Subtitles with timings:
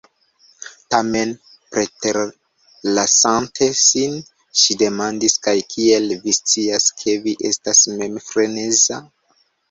[0.93, 1.31] Tamen,
[1.73, 4.15] preterlasante sin,
[4.61, 8.99] ŝi demandis "kaj kiel vi scias ke vi estas mem freneza?"